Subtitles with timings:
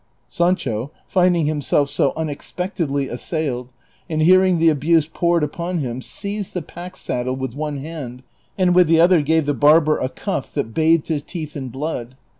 [0.29, 3.71] Sancho, finding himself so unexpectedly assailed,
[4.09, 8.23] and hear ing the abuse poured upon him, seized the pack saddle with one hand,
[8.57, 12.15] and with the other gave the barber a cuff that bathed his teeth in blood.